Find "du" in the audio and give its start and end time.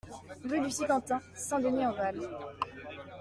0.61-0.71